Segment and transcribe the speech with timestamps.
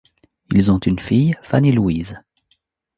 [0.51, 2.19] Ils ont une fille Fanny Louise.